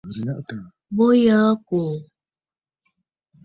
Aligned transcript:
Bo 0.95 1.07
yǝǝ 1.23 1.41
ɨkòò. 1.55 1.93